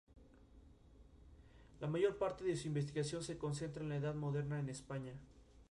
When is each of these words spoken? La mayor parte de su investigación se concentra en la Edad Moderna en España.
La 1.79 1.85
mayor 1.85 2.17
parte 2.17 2.43
de 2.43 2.55
su 2.55 2.65
investigación 2.67 3.21
se 3.21 3.37
concentra 3.37 3.83
en 3.83 3.89
la 3.89 3.97
Edad 3.97 4.15
Moderna 4.15 4.59
en 4.59 4.67
España. 4.67 5.13